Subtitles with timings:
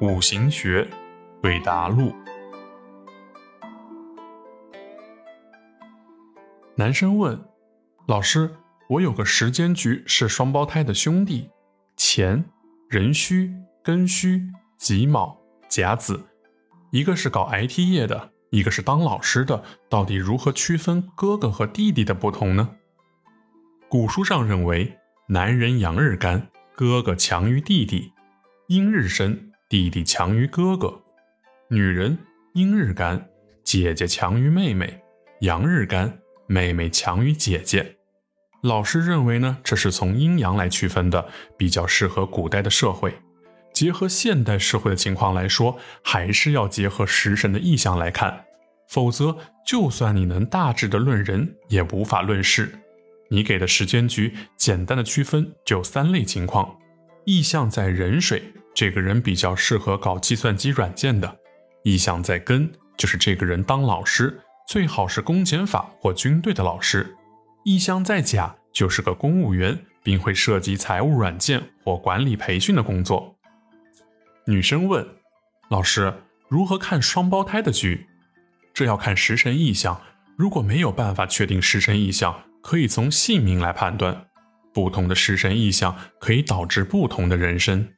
[0.00, 0.88] 五行学，
[1.42, 2.14] 对答录。
[6.74, 7.38] 男生问
[8.06, 8.50] 老师
[8.88, 11.50] ：“我有个时间局是双胞胎的兄弟，
[11.98, 12.42] 乾、
[12.88, 13.52] 壬戌、
[13.84, 14.40] 庚戌、
[14.78, 15.38] 己卯、
[15.68, 16.18] 甲子，
[16.92, 22.76] 一个是搞 IT 业的，一个是当老师的，到底如何区分哥哥和弟弟的不同呢？”
[23.90, 24.98] 古书上认为，
[25.28, 28.14] 男人阳日干，哥哥强于弟弟；
[28.68, 29.49] 阴日生。
[29.70, 31.00] 弟弟强于哥哥，
[31.68, 32.18] 女人
[32.54, 33.28] 阴日干，
[33.62, 34.88] 姐姐强于妹妹；
[35.42, 37.94] 阳日干，妹妹强于姐姐。
[38.62, 43.14] 老师认为呢，这是从阴阳来区分的，比较适合古代的社会。
[43.72, 48.46] 结合现代社会的情况来说，还是要结合食神的意象来看，
[48.88, 52.80] 否则就算你能大致的论人，也无法论事。
[53.28, 56.76] 你给的时间局简单的区分就三类情况：
[57.24, 58.42] 意象在壬水。
[58.74, 61.38] 这个人比较适合搞计算机软件的，
[61.82, 67.04] 意向在根，就是这个人当老师，最好是公检法或军队的老师；
[67.64, 73.36] 意向在甲，就是个公务员，并会涉及财务软件或管理培训的工作。
[74.46, 75.06] 女生问
[75.68, 76.14] 老师：
[76.48, 78.06] 如何看双胞胎的局？
[78.72, 80.00] 这要看时辰意向，
[80.36, 84.26] 如果没有办法确定时辰意向，可以从姓名来判断。
[84.72, 87.88] 不同的时辰意向可以导致不同的人生。